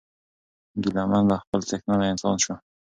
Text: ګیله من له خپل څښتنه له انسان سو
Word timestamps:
ګیله 0.81 1.03
من 1.11 1.23
له 1.29 1.35
خپل 1.41 1.61
څښتنه 1.69 1.95
له 1.99 2.05
انسان 2.11 2.35
سو 2.43 2.53